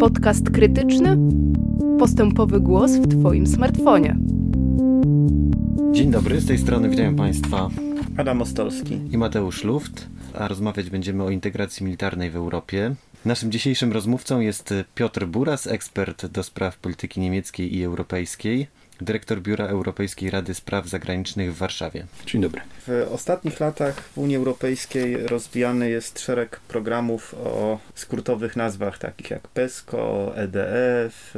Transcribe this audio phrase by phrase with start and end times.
[0.00, 1.18] Podcast krytyczny?
[1.98, 4.16] Postępowy głos w Twoim smartfonie.
[5.92, 7.70] Dzień dobry, z tej strony witam Państwa
[8.16, 12.94] Adam Ostolski i Mateusz Luft, a rozmawiać będziemy o integracji militarnej w Europie.
[13.24, 18.66] Naszym dzisiejszym rozmówcą jest Piotr Buras, ekspert do spraw polityki niemieckiej i europejskiej,
[19.00, 22.06] dyrektor Biura Europejskiej Rady Spraw Zagranicznych w Warszawie.
[22.26, 22.60] Dzień dobry.
[22.86, 29.48] W ostatnich latach w Unii Europejskiej rozwijany jest szereg programów o skrótowych nazwach, takich jak
[29.48, 31.34] PESCO, EDF,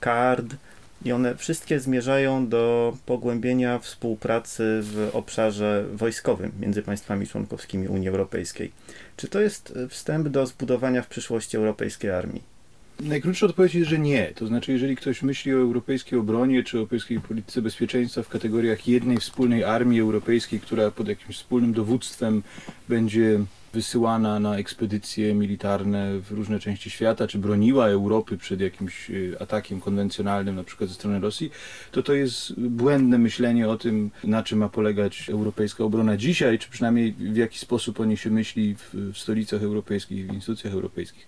[0.00, 0.56] CARD.
[1.04, 8.72] I one wszystkie zmierzają do pogłębienia współpracy w obszarze wojskowym między państwami członkowskimi Unii Europejskiej.
[9.16, 12.55] Czy to jest wstęp do zbudowania w przyszłości europejskiej armii?
[13.00, 14.32] Najkrótsza odpowiedź jest, że nie.
[14.34, 19.16] To znaczy, jeżeli ktoś myśli o europejskiej obronie czy europejskiej polityce bezpieczeństwa w kategoriach jednej
[19.16, 22.42] wspólnej armii europejskiej, która pod jakimś wspólnym dowództwem
[22.88, 23.40] będzie
[23.72, 29.80] wysyłana na ekspedycje militarne w różne części świata, czy broniła Europy przed jakimś y, atakiem
[29.80, 31.50] konwencjonalnym, na przykład ze strony Rosji,
[31.90, 36.70] to to jest błędne myślenie o tym, na czym ma polegać europejska obrona dzisiaj, czy
[36.70, 41.26] przynajmniej w jaki sposób o niej się myśli w stolicach europejskich, w instytucjach europejskich.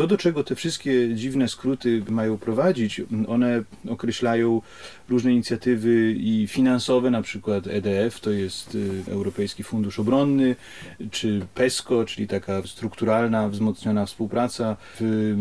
[0.00, 4.62] To, do czego te wszystkie dziwne skróty mają prowadzić, one określają
[5.08, 10.56] różne inicjatywy i finansowe, na przykład EDF, to jest y, Europejski Fundusz Obronny,
[11.10, 15.36] czy PESCO, czyli taka strukturalna, wzmocniona współpraca w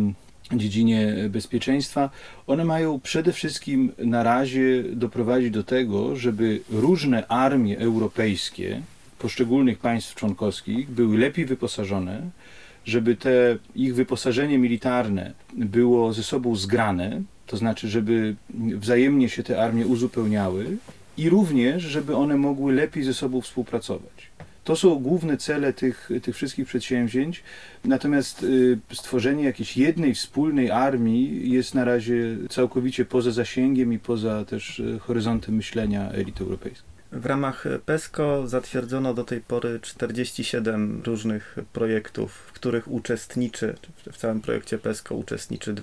[0.54, 2.10] dziedzinie bezpieczeństwa,
[2.48, 8.82] one mają przede wszystkim na razie doprowadzić do tego, żeby różne armie europejskie
[9.20, 12.30] poszczególnych państw członkowskich były lepiej wyposażone,
[12.86, 19.62] żeby te ich wyposażenie militarne było ze sobą zgrane, to znaczy, żeby wzajemnie się te
[19.62, 20.78] armie uzupełniały
[21.18, 24.30] i również, żeby one mogły lepiej ze sobą współpracować.
[24.64, 27.44] To są główne cele tych, tych wszystkich przedsięwzięć.
[27.86, 34.46] Natomiast y, stworzenie jakiejś jednej wspólnej armii jest na razie całkowicie poza zasięgiem i poza
[34.46, 36.98] też y, horyzontem myślenia elit europejskiej.
[37.11, 43.75] W ramach PESCO zatwierdzono do tej pory 47 różnych projektów, w których uczestniczy,
[44.11, 45.73] w całym projekcie PESCO uczestniczy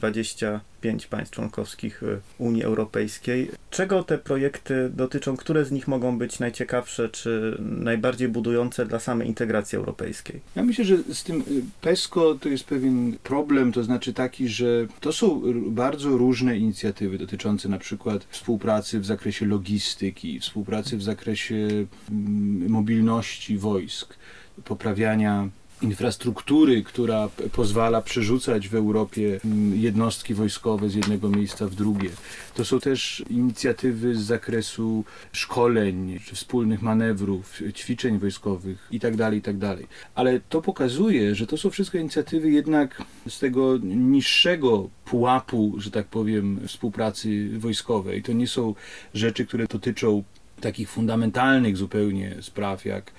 [0.86, 2.02] 25 państw członkowskich
[2.38, 3.50] Unii Europejskiej.
[3.70, 5.36] Czego te projekty dotyczą?
[5.36, 10.40] Które z nich mogą być najciekawsze czy najbardziej budujące dla samej integracji europejskiej?
[10.56, 11.44] Ja myślę, że z tym
[11.80, 17.68] PESCO to jest pewien problem, to znaczy taki, że to są bardzo różne inicjatywy dotyczące
[17.68, 24.16] na przykład współpracy w zakresie logistyki, współpracy w zakresie zakresie mm, mobilności wojsk,
[24.64, 25.48] poprawiania
[25.82, 32.10] infrastruktury, która pozwala przerzucać w Europie mm, jednostki wojskowe z jednego miejsca w drugie.
[32.54, 39.76] To są też inicjatywy z zakresu szkoleń, wspólnych manewrów, ćwiczeń wojskowych itd., tak itd.
[39.76, 45.90] Tak Ale to pokazuje, że to są wszystko inicjatywy jednak z tego niższego pułapu, że
[45.90, 48.22] tak powiem, współpracy wojskowej.
[48.22, 48.74] To nie są
[49.14, 50.24] rzeczy, które dotyczą
[50.60, 53.12] takich fundamentalnych zupełnie spraw, jak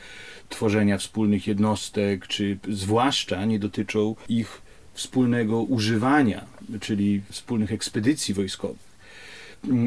[0.50, 4.62] tworzenia wspólnych jednostek, czy zwłaszcza nie dotyczą ich
[4.94, 6.46] wspólnego używania,
[6.80, 8.88] czyli wspólnych ekspedycji wojskowych.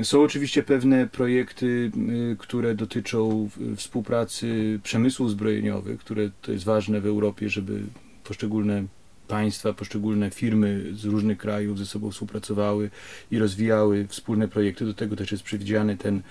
[0.03, 1.91] Są oczywiście pewne projekty,
[2.33, 7.83] y, które dotyczą współpracy przemysłów zbrojeniowych, które to jest ważne w Europie, żeby
[8.25, 8.85] poszczególne
[9.29, 12.91] państwa, poszczególne firmy z różnych krajów ze sobą współpracowały
[13.31, 14.85] i rozwijały wspólne projekty.
[14.85, 16.23] Do tego też jest przewidziany ten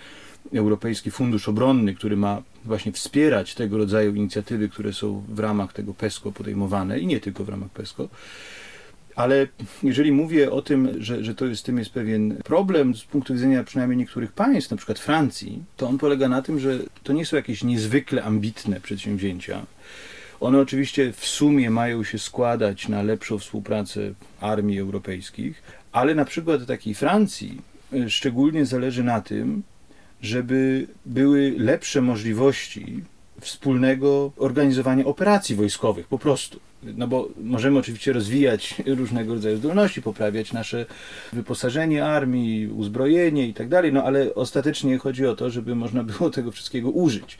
[0.54, 5.94] Europejski Fundusz Obronny, który ma właśnie wspierać tego rodzaju inicjatywy, które są w ramach tego
[5.94, 8.10] PESCO podejmowane i nie tylko w ramach PESCO.
[9.16, 9.48] Ale
[9.84, 13.64] jeżeli mówię o tym, że, że to jest, tym jest pewien problem z punktu widzenia
[13.64, 17.36] przynajmniej niektórych państw, na przykład Francji, to on polega na tym, że to nie są
[17.36, 19.66] jakieś niezwykle ambitne przedsięwzięcia.
[20.40, 26.66] One oczywiście w sumie mają się składać na lepszą współpracę armii europejskich, ale na przykład
[26.66, 27.62] takiej Francji
[27.94, 29.64] e, szczególnie zależy na tym,
[30.22, 33.04] żeby były lepsze możliwości
[33.42, 36.60] wspólnego organizowania operacji wojskowych po prostu.
[36.84, 40.86] No bo możemy oczywiście rozwijać różnego rodzaju zdolności, poprawiać nasze
[41.34, 46.30] wyposażenie armii, uzbrojenie i tak dalej, no ale ostatecznie chodzi o to, żeby można było
[46.40, 47.38] tego wszystkiego użyć.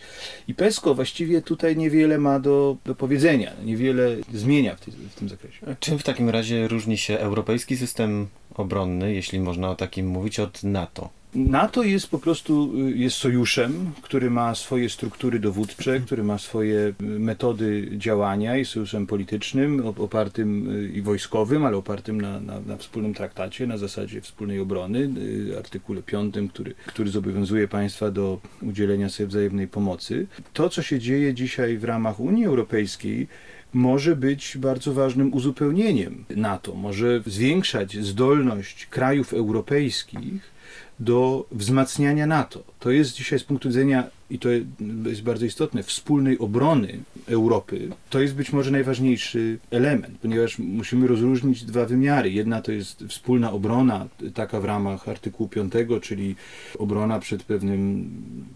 [0.48, 5.30] I PESCO właściwie tutaj niewiele ma do, do powiedzenia, niewiele zmienia w, tej, w tym
[5.30, 5.76] zakresie.
[5.80, 10.64] Czym w takim razie różni się europejski system obronny, jeśli można o takim mówić, od
[10.64, 11.10] NATO?
[11.36, 16.78] NATO jest po prostu y, jest sojuszem, który ma swoje struktury dowódcze, który ma swoje
[16.78, 22.78] y, metody działania, jest sojuszem politycznym, opartym y, i wojskowym, ale opartym na, na, na
[22.78, 25.10] wspólnym traktacie, na zasadzie wspólnej obrony,
[25.58, 30.28] artykule 5, który, który zobowiązuje państwa do udzielenia sobie wzajemnej pomocy.
[30.54, 33.28] To, co się dzieje dzisiaj w ramach Unii Europejskiej,
[33.74, 40.59] może być bardzo ważnym uzupełnieniem NATO, może zwiększać zdolność krajów europejskich
[41.00, 42.64] do wzmacniania NATO.
[42.80, 44.50] To jest dzisiaj z punktu widzenia, i to
[45.06, 47.90] jest bardzo istotne, wspólnej obrony Europy.
[48.10, 52.32] To jest być może najważniejszy element, ponieważ musimy rozróżnić dwa wymiary.
[52.32, 56.36] Jedna to jest wspólna obrona, taka w ramach artykułu 5, czyli
[56.78, 58.10] obrona przed pewnym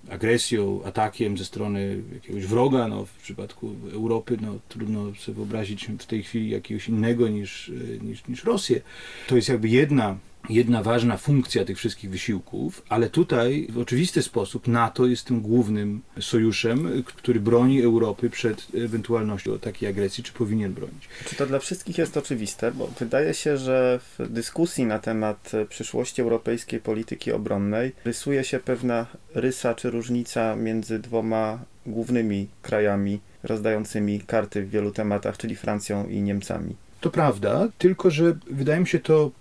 [0.09, 2.87] agresją, atakiem ze strony jakiegoś wroga.
[2.87, 7.71] No, w przypadku Europy no, trudno sobie wyobrazić w tej chwili jakiegoś innego niż,
[8.01, 8.81] niż, niż Rosję.
[9.27, 10.17] To jest jakby jedna
[10.49, 16.01] jedna ważna funkcja tych wszystkich wysiłków, ale tutaj w oczywisty sposób NATO jest tym głównym
[16.19, 21.09] sojuszem, który broni Europy przed ewentualnością takiej agresji, czy powinien bronić.
[21.25, 22.71] Czy to dla wszystkich jest oczywiste?
[22.71, 29.05] Bo wydaje się, że w dyskusji na temat przyszłości europejskiej polityki obronnej rysuje się pewna
[29.35, 36.21] rysa czy różnica między dwoma głównymi krajami rozdającymi karty w wielu tematach, czyli Francją i
[36.21, 36.75] Niemcami.
[37.03, 39.31] To prawda, tylko że wydaje mi się to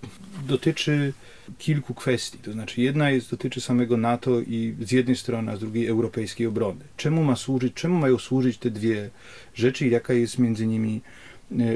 [0.46, 1.12] dotyczy
[1.58, 2.38] kilku kwestii.
[2.38, 6.46] To znaczy, jedna jest dotyczy samego NATO i z jednej strony, a z drugiej europejskiej
[6.46, 6.80] obrony.
[6.96, 9.10] Czemu ma służyć, czemu mają służyć te dwie
[9.54, 11.00] rzeczy i jaka jest między nimi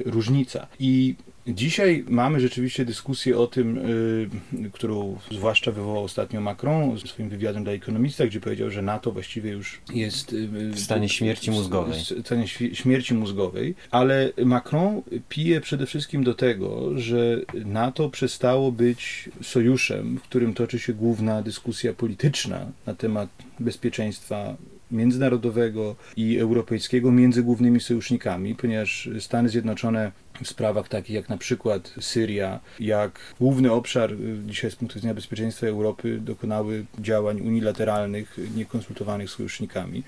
[0.04, 0.66] różnica?
[0.78, 1.14] I
[1.48, 7.72] Dzisiaj mamy rzeczywiście dyskusję o tym, y, którą zwłaszcza wywołał ostatnio Macron swoim wywiadem dla
[7.72, 12.00] ekonomista, gdzie powiedział, że NATO właściwie już jest y, w stanie śmierci mózgowej.
[12.22, 19.28] W stanie śmierci mózgowej, ale Macron pije przede wszystkim do tego, że NATO przestało być
[19.42, 23.28] sojuszem, w którym toczy się główna dyskusja polityczna na temat
[23.60, 24.56] bezpieczeństwa
[24.90, 30.12] międzynarodowego i europejskiego między głównymi sojusznikami, ponieważ Stany Zjednoczone
[30.44, 34.16] w sprawach takich jak na przykład Syria, jak główny obszar y,
[34.46, 40.02] dzisiaj z punktu widzenia bezpieczeństwa Europy dokonały działań unilateralnych, niekonsultowanych z sojusznikami.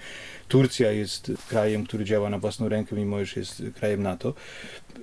[0.49, 4.35] Turcja jest krajem, który działa na własną rękę, mimo że jest krajem NATO.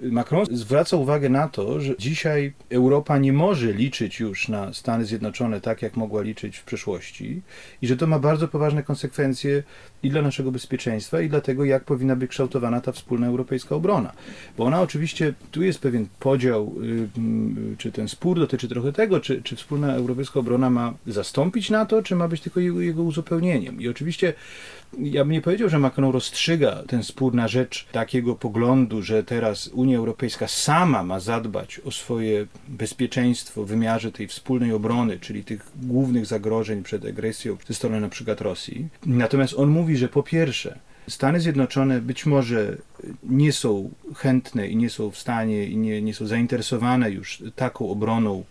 [0.01, 5.61] Macron zwraca uwagę na to, że dzisiaj Europa nie może liczyć już na Stany Zjednoczone
[5.61, 7.41] tak, jak mogła liczyć w przeszłości
[7.81, 9.63] i że to ma bardzo poważne konsekwencje
[10.03, 14.13] i dla naszego bezpieczeństwa, i dla tego, jak powinna być kształtowana ta wspólna europejska obrona.
[14.57, 15.14] Bo ona oczywiście,
[15.51, 20.39] tu jest pewien podział, y, czy ten spór dotyczy trochę tego, czy, czy wspólna europejska
[20.39, 23.81] obrona ma zastąpić NATO, czy ma być tylko jego uzupełnieniem.
[23.81, 24.33] I oczywiście
[24.99, 29.67] ja bym nie powiedział, że Macron rozstrzyga ten spór na rzecz takiego poglądu, że teraz
[29.67, 35.71] Unia Europejska sama ma zadbać o swoje bezpieczeństwo w wymiarze tej wspólnej obrony, czyli tych
[35.75, 38.87] głównych zagrożeń przed agresją ze strony na przykład Rosji.
[39.05, 40.79] Natomiast on mówi, że po pierwsze,
[41.09, 42.77] Stany Zjednoczone być może
[43.23, 47.89] nie są chętne i nie są w stanie i nie, nie są zainteresowane już taką
[47.89, 48.43] obroną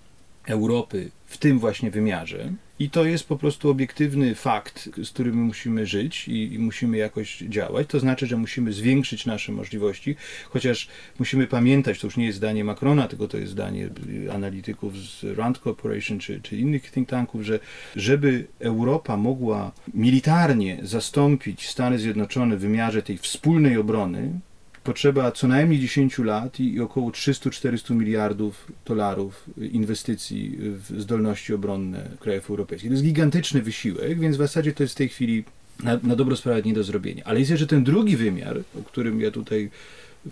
[0.47, 2.53] Europy w tym właśnie wymiarze.
[2.79, 7.39] I to jest po prostu obiektywny fakt, z którym musimy żyć i, i, musimy jakoś
[7.39, 7.87] działać.
[7.87, 10.17] To znaczy, że musimy zwiększyć nasze możliwości,
[10.51, 10.89] chociaż
[11.19, 13.89] musimy pamiętać, to już nie jest zdanie Macrona, tylko to jest zdanie
[14.33, 17.59] analityków z Rand Corporation czy, czy innych think tanków, że
[17.97, 24.41] żeby Europa mogła militarnie zastąpić Stany Zjednoczone w wymiarze tej wspólnej obrony,
[24.85, 32.51] potrzeba co najmniej 10 lat i około 300-400 miliardów dolarów inwestycji w zdolności obronne krajów
[32.51, 32.91] europejskich.
[32.91, 35.45] To jest gigantyczny wysiłek, więc w zasadzie to jest w tej chwili
[35.83, 37.25] na, na dobrą sprawę nie do zrobienia.
[37.25, 39.71] Ale jest jeszcze ten drugi wymiar, o którym ja tutaj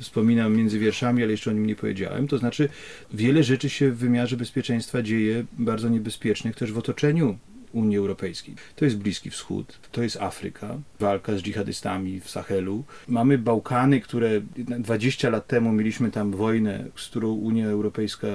[0.00, 2.28] wspominam między wierszami, ale jeszcze o nim nie powiedziałem.
[2.28, 2.68] To znaczy,
[3.12, 7.38] wiele rzeczy się w wymiarze bezpieczeństwa dzieje bardzo niebezpiecznych też w otoczeniu
[7.72, 8.54] Unii Europejskiej.
[8.76, 12.84] To jest Bliski Wschód, to jest Afryka, walka z dżihadystami w Sahelu.
[13.08, 14.40] Mamy Bałkany, które
[14.78, 18.28] 20 lat temu mieliśmy tam wojnę, z którą Unia Europejska,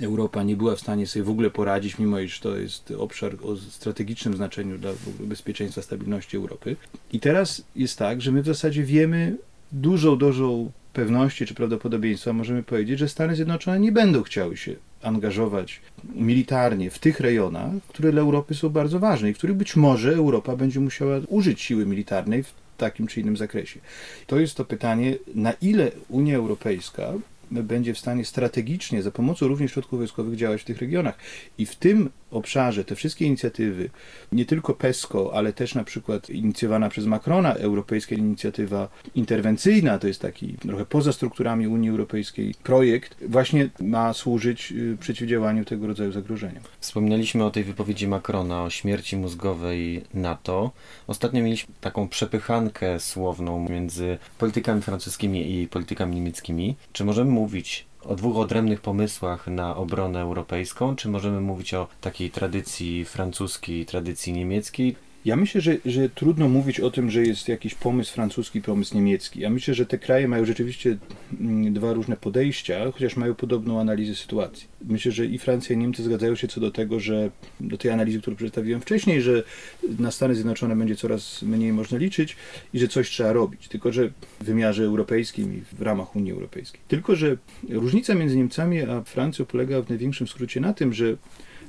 [0.00, 3.56] Europa nie była w stanie sobie w ogóle poradzić, mimo iż to jest obszar o
[3.56, 6.76] strategicznym znaczeniu dla bezpieczeństwa, stabilności Europy.
[7.12, 9.36] I teraz jest tak, że my w zasadzie wiemy
[9.72, 15.80] dużą, dużą pewności czy prawdopodobieństwa możemy powiedzieć, że Stany Zjednoczone nie będą chciały się angażować
[16.14, 20.14] militarnie w tych rejonach, które dla Europy są bardzo ważne i w których być może
[20.14, 23.80] Europa będzie musiała użyć siły militarnej w takim czy innym zakresie.
[24.26, 27.12] To jest to pytanie, na ile Unia Europejska
[27.50, 31.18] będzie w stanie strategicznie, za pomocą również środków wojskowych działać w tych regionach.
[31.58, 33.90] I w tym obszarze te wszystkie inicjatywy,
[34.32, 40.20] nie tylko PESCO, ale też na przykład inicjowana przez Macrona europejska inicjatywa interwencyjna, to jest
[40.20, 46.62] taki trochę poza strukturami Unii Europejskiej projekt, właśnie ma służyć y, przeciwdziałaniu tego rodzaju zagrożeniom.
[46.80, 50.70] Wspomnieliśmy o tej wypowiedzi Macrona o śmierci mózgowej NATO.
[51.06, 56.76] Ostatnio mieliśmy taką przepychankę słowną między politykami francuskimi i politykami niemieckimi.
[56.92, 62.30] Czy możemy mówić o dwóch odrębnych pomysłach na obronę europejską, czy możemy mówić o takiej
[62.30, 64.96] tradycji francuskiej, tradycji niemieckiej?
[65.24, 69.40] Ja myślę, że, że trudno mówić o tym, że jest jakiś pomysł francuski, pomysł niemiecki.
[69.40, 70.96] Ja myślę, że te kraje mają rzeczywiście
[71.40, 74.68] mm, dwa różne podejścia, chociaż mają podobną analizę sytuacji.
[74.84, 78.20] Myślę, że i Francja, i Niemcy zgadzają się co do tego, że do tej analizy,
[78.20, 79.42] którą przedstawiłem wcześniej, że
[79.98, 82.36] na Stany Zjednoczone będzie coraz mniej można liczyć
[82.74, 83.68] i że coś trzeba robić.
[83.68, 84.10] Tylko, że
[84.40, 86.80] w wymiarze europejskim i w ramach Unii Europejskiej.
[86.88, 87.36] Tylko, że
[87.68, 91.16] różnica między Niemcami a Francją polega w największym skrócie na tym, że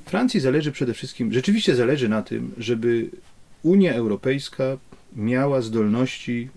[0.04, 3.10] Francji zależy przede wszystkim, rzeczywiście zależy na tym, żeby
[3.64, 4.64] Unia Europejska
[5.16, 6.48] miała zdolności,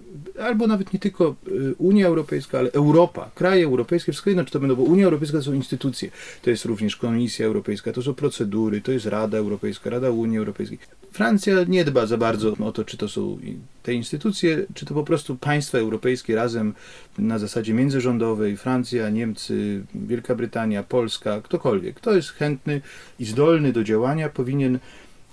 [0.41, 4.59] albo nawet nie tylko y, Unia Europejska, ale Europa, kraje europejskie, wszystko jedno, czy to
[4.59, 6.09] będą, bo Unia Europejska to są instytucje,
[6.41, 10.79] to jest również Komisja Europejska, to są procedury, to jest Rada Europejska, Rada Unii Europejskiej.
[11.11, 13.37] Francja nie dba za bardzo o to, czy to są
[13.83, 16.73] te instytucje, czy to po prostu państwa europejskie razem
[17.17, 22.81] na zasadzie międzyrządowej, Francja, Niemcy, Wielka Brytania, Polska, ktokolwiek, kto jest chętny
[23.19, 24.79] i zdolny do działania, powinien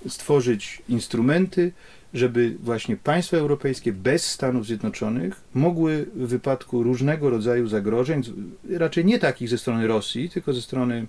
[0.09, 1.73] stworzyć instrumenty,
[2.15, 8.23] żeby właśnie państwa europejskie bez Stanów Zjednoczonych mogły w wypadku różnego rodzaju zagrożeń,
[8.71, 11.07] raczej nie takich ze strony Rosji, tylko ze strony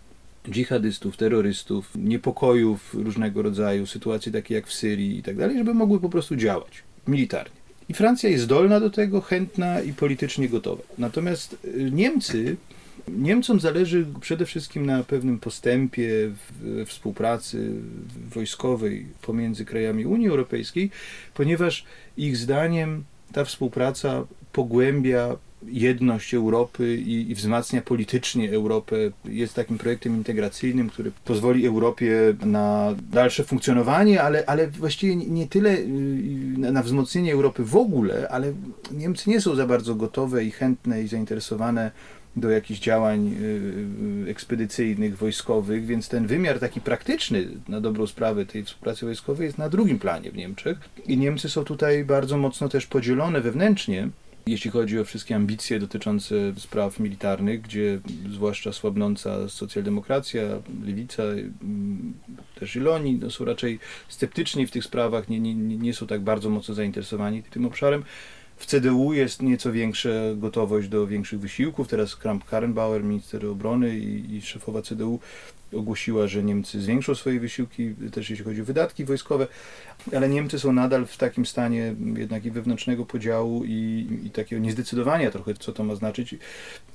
[0.52, 6.00] dżihadystów, terrorystów, niepokojów różnego rodzaju, sytuacji takie jak w Syrii i tak dalej, żeby mogły
[6.00, 7.66] po prostu działać militarnie.
[7.90, 10.84] I Francja jest zdolna do tego, chętna i politycznie gotowa.
[10.98, 12.58] Natomiast y, Niemcy
[13.08, 17.72] Niemcom zależy przede wszystkim na pewnym postępie w współpracy
[18.30, 20.92] wojskowej pomiędzy krajami Unii Europejskiej,
[21.34, 21.86] ponieważ
[22.18, 25.36] ich zdaniem ta współpraca pogłębia
[25.68, 28.96] jedność Europy i, i, wzmacnia politycznie Europę.
[29.26, 35.78] Jest takim projektem integracyjnym, który pozwoli Europie na dalsze funkcjonowanie, ale, ale właściwie nie tyle
[35.78, 35.86] y,
[36.58, 38.54] na wzmocnienie Europy w ogóle, ale
[38.92, 41.92] Niemcy nie są za bardzo gotowe i chętne i zainteresowane
[42.36, 48.46] do jakichś działań y, y, ekspedycyjnych, wojskowych, więc ten wymiar taki praktyczny na dobrą sprawę
[48.46, 50.78] tej współpracy wojskowej jest na drugim planie w Niemczech.
[51.08, 54.10] I Niemcy są tutaj bardzo mocno też podzielone wewnętrznie
[54.48, 58.00] jeśli chodzi o wszystkie ambicje dotyczące spraw militarnych, gdzie
[58.30, 60.42] zwłaszcza słabnąca socjaldemokracja,
[60.86, 62.14] lewica, mm,
[62.60, 66.50] też Zieloni no, są raczej sceptyczni w tych sprawach, nie, nie, nie są tak bardzo
[66.50, 68.04] mocno zainteresowani tym obszarem.
[68.58, 71.88] W CDU jest nieco większa gotowość do większych wysiłków.
[71.88, 75.20] Teraz Kramp-Karrenbauer, minister obrony i, i szefowa CDU
[75.74, 79.48] ogłosiła, że Niemcy zwiększą swoje wysiłki, też jeśli chodzi o wydatki wojskowe,
[80.16, 85.32] ale Niemcy są nadal w takim stanie jednak i wewnętrznego podziału i, i takiego niezdecydowania
[85.32, 86.36] trochę, co to ma znaczyć,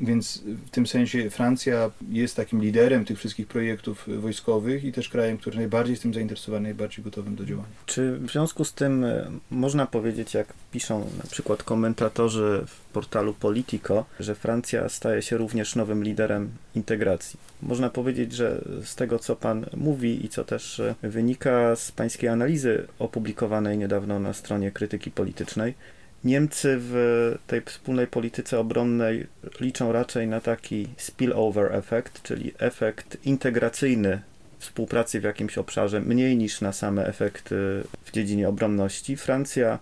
[0.00, 5.38] więc w tym sensie Francja jest takim liderem tych wszystkich projektów wojskowych i też krajem,
[5.38, 7.68] który najbardziej jest tym zainteresowany, najbardziej gotowym do działania.
[7.86, 13.34] Czy w związku z tym e, można powiedzieć, jak piszą na przykład komentatorzy w portalu
[13.34, 17.38] Politico, że Francja staje się również nowym liderem integracji?
[17.62, 22.28] Można powiedzieć, że z tego, co Pan mówi i co też e, wynika z Pańskiej
[22.28, 25.74] analizy opublikowanej niedawno na stronie krytyki politycznej,
[26.24, 29.26] Niemcy w tej wspólnej polityce obronnej
[29.60, 34.20] liczą raczej na taki spillover efekt, czyli efekt integracyjny
[34.58, 39.16] współpracy w jakimś obszarze, mniej niż na same efekty w dziedzinie obronności.
[39.16, 39.78] Francja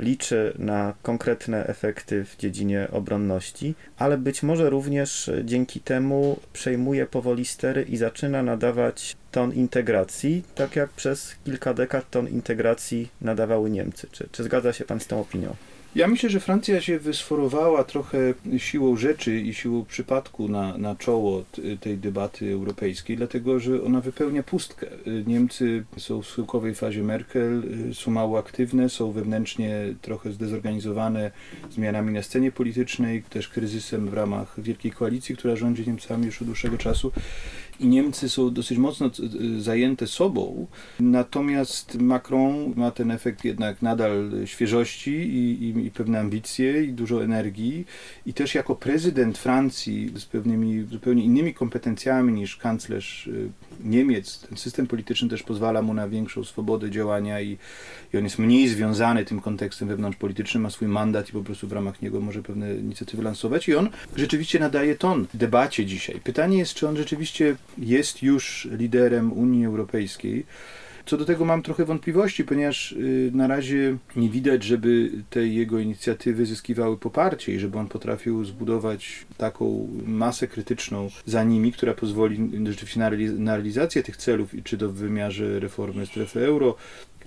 [0.00, 7.44] liczy na konkretne efekty w dziedzinie obronności, ale być może również dzięki temu przejmuje powoli
[7.44, 14.08] stery i zaczyna nadawać ton integracji, tak jak przez kilka dekad ton integracji nadawały Niemcy.
[14.12, 15.56] Czy, czy zgadza się Pan z tą opinią?
[15.94, 21.44] Ja myślę, że Francja się wysforowała trochę siłą rzeczy i siłą przypadku na, na czoło
[21.80, 24.86] tej debaty europejskiej, dlatego że ona wypełnia pustkę.
[25.26, 31.30] Niemcy są w schyłkowej fazie Merkel, są mało aktywne, są wewnętrznie trochę zdezorganizowane
[31.70, 36.46] zmianami na scenie politycznej, też kryzysem w ramach Wielkiej Koalicji, która rządzi Niemcami już od
[36.46, 37.12] dłuższego czasu
[37.80, 39.10] i Niemcy są dosyć mocno
[39.58, 40.66] zajęte sobą,
[41.00, 47.24] natomiast Macron ma ten efekt jednak nadal świeżości i, i, i pewne ambicje i dużo
[47.24, 47.86] energii
[48.26, 53.50] i też jako prezydent Francji z pewnymi zupełnie innymi kompetencjami niż kanclerz y,
[53.84, 57.58] Niemiec, ten system polityczny też pozwala mu na większą swobodę działania i,
[58.14, 61.72] i on jest mniej związany tym kontekstem wewnątrzpolitycznym, ma swój mandat i po prostu w
[61.72, 66.20] ramach niego może pewne inicjatywy lansować i on rzeczywiście nadaje ton debacie dzisiaj.
[66.24, 70.46] Pytanie jest, czy on rzeczywiście jest już liderem Unii Europejskiej.
[71.06, 75.78] Co do tego mam trochę wątpliwości, ponieważ y, na razie nie widać, żeby te jego
[75.78, 82.50] inicjatywy zyskiwały poparcie i żeby on potrafił zbudować taką masę krytyczną za nimi, która pozwoli
[82.66, 83.00] rzeczywiście
[83.38, 86.76] na realizację tych celów, czy to w wymiarze reformy strefy euro,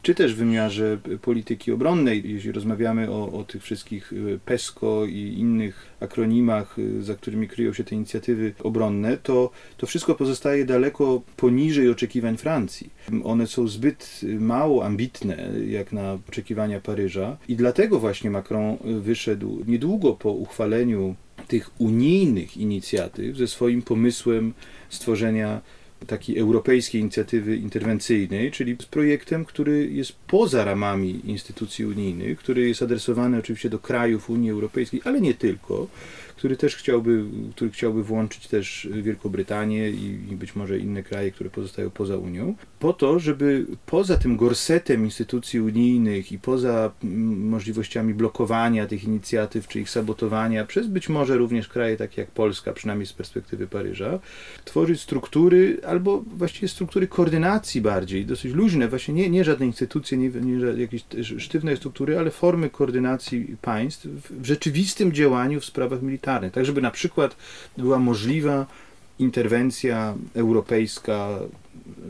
[0.03, 4.13] czy też w wymiarze polityki obronnej, jeśli rozmawiamy o, o tych wszystkich
[4.45, 10.65] PESCO i innych akronimach, za którymi kryją się te inicjatywy obronne, to to wszystko pozostaje
[10.65, 12.89] daleko poniżej oczekiwań Francji.
[13.23, 20.13] One są zbyt mało ambitne, jak na oczekiwania Paryża i dlatego właśnie Macron wyszedł niedługo
[20.13, 21.15] po uchwaleniu
[21.47, 24.53] tych unijnych inicjatyw ze swoim pomysłem
[24.89, 25.61] stworzenia
[26.07, 32.81] takiej europejskiej inicjatywy interwencyjnej, czyli z projektem, który jest poza ramami instytucji unijnych, który jest
[32.81, 35.87] adresowany oczywiście do krajów Unii Europejskiej, ale nie tylko,
[36.43, 37.23] który też chciałby,
[37.55, 42.17] który chciałby włączyć też Wielką Brytanię i, i być może inne kraje, które pozostają poza
[42.17, 49.03] Unią, po to, żeby poza tym gorsetem instytucji unijnych i poza mm, możliwościami blokowania tych
[49.03, 53.67] inicjatyw czy ich sabotowania przez być może również kraje takie jak Polska, przynajmniej z perspektywy
[53.67, 54.19] Paryża,
[54.65, 60.29] tworzyć struktury albo właściwie struktury koordynacji bardziej, dosyć luźne, właśnie nie, nie żadne instytucje, nie,
[60.29, 61.03] nie jakieś
[61.37, 66.91] sztywne struktury, ale formy koordynacji państw w rzeczywistym działaniu w sprawach militarnych, tak żeby na
[66.91, 67.35] przykład
[67.77, 68.65] była możliwa
[69.19, 71.39] interwencja europejska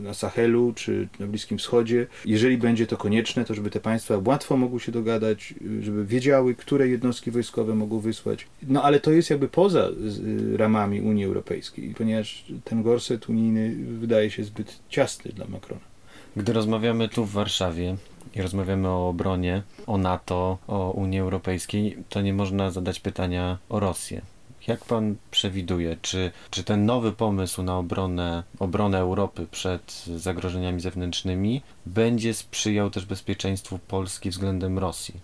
[0.02, 2.06] na Sahelu czy na Bliskim Wschodzie.
[2.24, 6.88] Jeżeli będzie to konieczne, to żeby te państwa łatwo mogły się dogadać, żeby wiedziały, które
[6.88, 8.46] jednostki wojskowe mogą wysłać.
[8.62, 14.30] No ale to jest jakby poza y, ramami Unii Europejskiej, ponieważ ten gorset unijny wydaje
[14.30, 15.93] się zbyt ciasny dla Macrona.
[16.36, 17.96] Gdy rozmawiamy tu w Warszawie
[18.34, 23.80] i rozmawiamy o obronie, o NATO, o Unii Europejskiej, to nie można zadać pytania o
[23.80, 24.22] Rosję.
[24.66, 31.62] Jak pan przewiduje, czy, czy ten nowy pomysł na obronę, obronę Europy przed zagrożeniami zewnętrznymi
[31.86, 35.14] będzie sprzyjał też bezpieczeństwu Polski względem Rosji?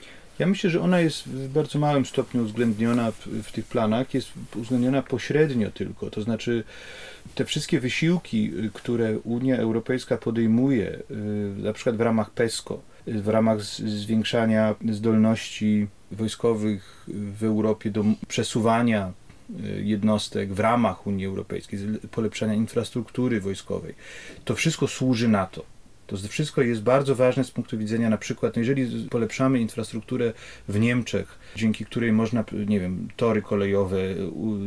[0.41, 5.03] Ja myślę, że ona jest w bardzo małym stopniu uwzględniona w, tych planach, jest uwzględniona
[5.03, 6.11] pośrednio tylko.
[6.11, 6.65] To znaczy,
[7.35, 13.63] te wszystkie wysiłki, które Unia Europejska podejmuje, y, na przykład w ramach PESCO, w ramach
[13.63, 19.13] zwiększania zdolności wojskowych w Europie do przesuwania
[19.65, 21.79] Y, jednostek w ramach Unii Europejskiej,
[22.11, 23.95] polepszania infrastruktury wojskowej.
[24.45, 25.47] To wszystko służy na
[26.11, 26.29] to.
[26.29, 30.33] Wszystko jest bardzo ważne z punktu widzenia na przykład, no jeżeli polepszamy infrastrukturę
[30.69, 33.99] w Niemczech, dzięki której można, nie wiem, tory kolejowe,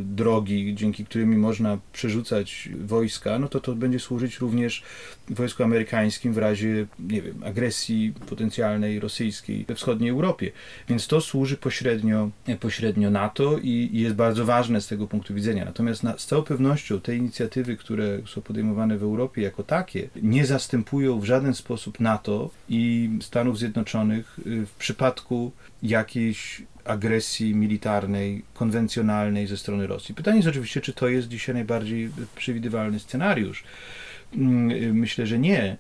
[0.04, 4.84] drogi, dzięki którymi można przerzucać wojska, no to to będzie służyć również
[5.30, 10.52] wojsku amerykańskim w razie, nie wiem, agresji potencjalnej rosyjskiej we wschodniej Europie.
[10.90, 15.66] Więc to służy pośrednio, pośrednio NATO i, i jest bardzo ważne z tego punktu widzenia.
[15.66, 20.46] Natomiast na, z całą pewnością te inicjatywy, które są podejmowane w Europie jako takie, nie
[20.46, 25.52] zastępują w żaden sposób NATO i Stanów Zjednoczonych y, w przypadku
[25.84, 30.16] jakiejś agresji militarnej, konwencjonalnej ze strony Rosji.
[30.16, 33.64] Pytanie jest oczywiście, czy to jest dzisiaj najbardziej przewidywalny scenariusz.
[34.36, 35.78] Mm, myślę, że nie.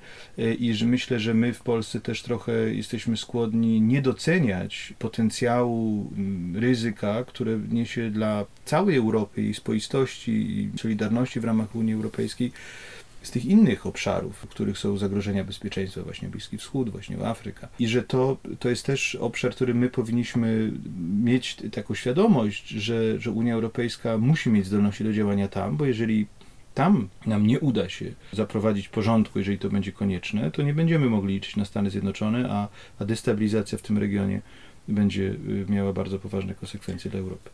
[0.59, 6.57] I że myślę, że my w Polsce też trochę jesteśmy skłonni nie doceniać potencjału mm,
[6.57, 12.51] ryzyka, które niesie dla całej Europy i spoistości i solidarności w ramach Unii Europejskiej
[13.23, 17.67] z tych innych obszarów, w których są zagrożenia bezpieczeństwa, właśnie Bliski Wschód, właśnie Afryka.
[17.79, 20.71] I że to, to jest też obszar, który my powinniśmy
[21.23, 26.27] mieć taką świadomość, że, że Unia Europejska musi mieć zdolności do działania tam, bo jeżeli
[26.73, 31.33] tam nam nie uda się zaprowadzić porządku, jeżeli to będzie konieczne, to nie będziemy mogli
[31.33, 32.67] liczyć na Stany Zjednoczone, a,
[32.99, 34.41] a destabilizacja w tym regionie
[34.88, 37.49] będzie y, miała bardzo poważne konsekwencje dla Europy.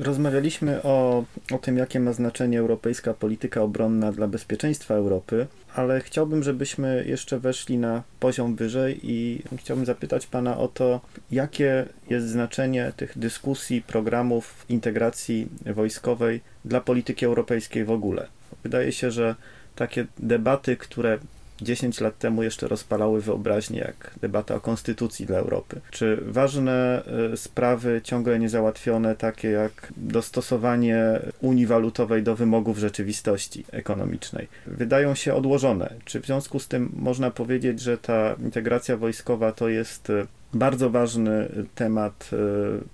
[0.00, 6.42] Rozmawialiśmy o, o tym, jakie ma znaczenie europejska polityka obronna dla bezpieczeństwa Europy, ale chciałbym,
[6.42, 12.92] żebyśmy jeszcze weszli na poziom wyżej i chciałbym zapytać Pana o to, jakie jest znaczenie
[12.96, 18.26] tych dyskusji, programów integracji wojskowej dla polityki europejskiej w ogóle.
[18.62, 19.34] Wydaje się, że
[19.76, 21.18] takie debaty, które
[21.62, 25.80] 10 lat temu jeszcze rozpalały wyobraźnię, jak debata o konstytucji dla Europy.
[25.90, 34.48] Czy ważne y, sprawy ciągle niezałatwione, takie jak dostosowanie Unii Walutowej do wymogów rzeczywistości ekonomicznej,
[34.66, 35.94] wydają się odłożone?
[36.04, 40.90] Czy w związku z tym można powiedzieć, że ta integracja wojskowa to jest y, bardzo
[40.90, 42.36] ważny temat y,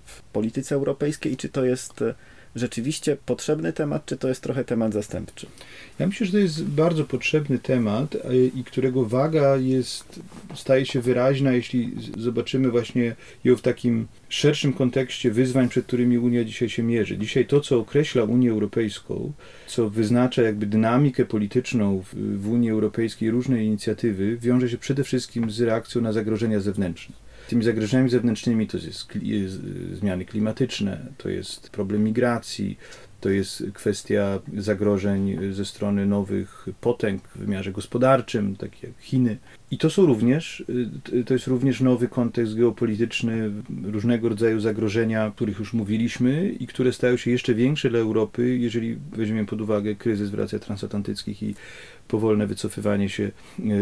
[0.05, 2.03] w polityce europejskiej i czy to jest
[2.55, 5.47] rzeczywiście potrzebny temat, czy to jest trochę temat zastępczy?
[5.99, 10.19] Ja myślę, że to jest bardzo potrzebny temat e, i którego waga jest,
[10.55, 16.43] staje się wyraźna, jeśli zobaczymy właśnie ją w takim szerszym kontekście wyzwań, przed którymi Unia
[16.43, 17.17] dzisiaj się mierzy.
[17.17, 19.31] Dzisiaj to, co określa Unię Europejską,
[19.67, 25.51] co wyznacza jakby dynamikę polityczną w, w Unii Europejskiej, różne inicjatywy, wiąże się przede wszystkim
[25.51, 27.15] z reakcją na zagrożenia zewnętrzne.
[27.49, 28.77] Tymi zagrożeniami zewnętrznymi to
[29.21, 29.61] jest
[29.93, 32.77] zmiany klimatyczne, to jest problem migracji,
[33.21, 39.37] to jest kwestia zagrożeń ze strony nowych potęg w wymiarze gospodarczym, takie jak Chiny.
[39.71, 40.63] I to są również,
[41.13, 43.51] y, to jest również nowy kontekst geopolityczny,
[43.83, 48.57] różnego rodzaju zagrożenia, o których już mówiliśmy i które stają się jeszcze większe dla Europy,
[48.57, 51.55] jeżeli weźmiemy pod uwagę kryzys w relacjach transatlantyckich i
[52.07, 53.31] powolne wycofywanie się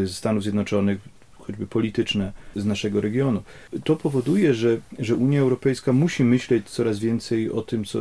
[0.04, 1.17] y, Stanów Zjednoczonych
[1.48, 3.44] choćby polityczne z naszego regionu.
[3.84, 8.00] To powoduje, że, że Unia Europejska musi myśleć coraz więcej o tym, co,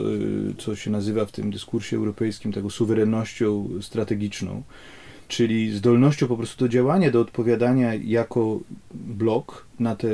[0.58, 4.62] co się nazywa w tym dyskursie europejskim taką suwerennością strategiczną
[5.28, 8.60] czyli zdolnością po prostu do działania, do odpowiadania jako
[8.94, 10.08] blok na te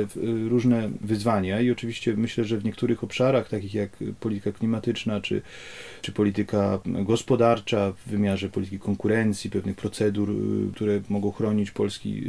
[0.49, 1.61] różne wyzwania.
[1.61, 5.41] I oczywiście myślę, że w niektórych obszarach, takich jak polityka klimatyczna, czy,
[6.01, 12.23] czy polityka gospodarcza w wymiarze polityki konkurencji, pewnych procedur, y, które mogą chronić polski,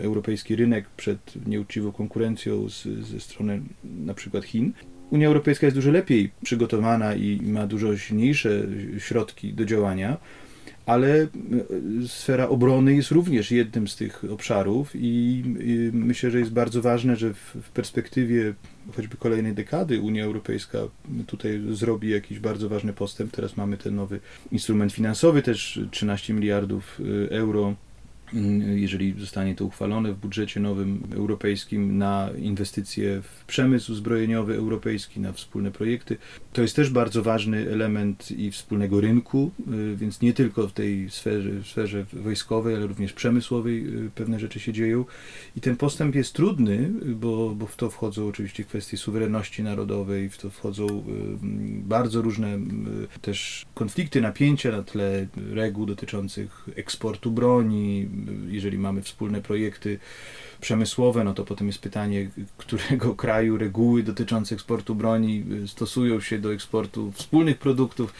[0.00, 4.72] y, europejski rynek przed nieuczciwą konkurencją z, ze strony na przykład Chin,
[5.10, 8.66] Unia Europejska jest dużo lepiej przygotowana i ma dużo silniejsze
[8.98, 10.16] środki do działania
[10.88, 11.28] ale e,
[12.06, 15.42] sfera obrony jest również jednym z tych obszarów i,
[15.92, 18.54] myślę, że jest bardzo ważne, że w, perspektywie
[18.96, 20.78] choćby kolejnej dekady Unia Europejska
[21.26, 23.32] tutaj zrobi jakiś bardzo ważny postęp.
[23.32, 24.20] Teraz mamy ten nowy
[24.52, 27.74] instrument finansowy, też 13 miliardów e, euro
[28.74, 35.32] jeżeli zostanie to uchwalone w budżecie nowym europejskim na inwestycje w przemysł zbrojeniowy europejski, na
[35.32, 36.16] wspólne projekty.
[36.52, 39.50] To jest też bardzo ważny element i wspólnego rynku,
[39.92, 44.40] y, więc nie tylko w tej sferze, w sferze wojskowej, ale również przemysłowej y, pewne
[44.40, 45.04] rzeczy się dzieją.
[45.56, 50.38] I ten postęp jest trudny, bo, bo w to wchodzą oczywiście kwestie suwerenności narodowej, w
[50.38, 51.02] to wchodzą y,
[51.82, 52.58] bardzo różne
[53.20, 58.08] też konflikty, napięcia na tle reguł dotyczących eksportu broni,
[58.48, 59.98] jeżeli mamy wspólne projekty
[60.60, 66.52] przemysłowe, no to potem jest pytanie, którego kraju reguły dotyczące eksportu broni stosują się do
[66.52, 68.14] eksportu wspólnych produktów,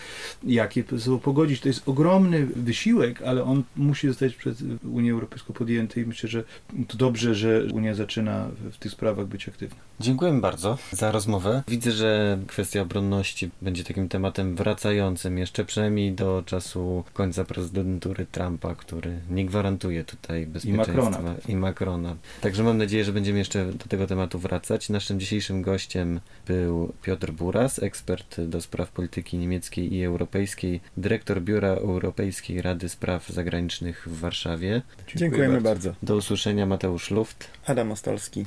[0.44, 1.60] jakie sobą pogodzić.
[1.60, 6.44] To jest ogromny wysiłek, ale on musi zostać przez Unię Europejską podjęty i myślę, że
[6.88, 9.76] to dobrze, że Unia zaczyna w tych sprawach być aktywna.
[10.00, 11.62] Dziękuję bardzo za rozmowę.
[11.68, 18.74] Widzę, że kwestia obronności będzie takim tematem wracającym jeszcze przynajmniej do czasu końca prezydentury Trumpa,
[18.74, 20.92] który nie gwarantuje tutaj bezpieczeństwa.
[20.92, 21.34] I Macrona.
[21.48, 22.16] I Macrona.
[22.40, 24.88] Także mam nadzieję, że będziemy jeszcze do tego tematu wracać.
[24.88, 31.68] Naszym dzisiejszym gościem był Piotr Buras, ekspert do spraw polityki niemieckiej i europejskiej, dyrektor Biura
[31.68, 34.82] Europejskiej Rady Spraw Zagranicznych w Warszawie.
[34.98, 35.94] Dziękujemy, Dziękujemy bardzo.
[36.02, 37.50] Do usłyszenia Mateusz Luft.
[37.66, 38.46] Adam Ostolski.